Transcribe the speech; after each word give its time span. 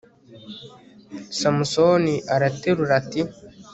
samusoni 1.39 2.13
araterura 2.35 2.93
ati 3.01 3.21